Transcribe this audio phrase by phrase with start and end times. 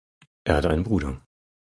[0.45, 1.21] Er hat einen Bruder.